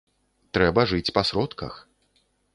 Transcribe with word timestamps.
Трэба 0.57 0.85
жыць 0.93 1.13
па 1.19 1.25
сродках. 1.31 1.79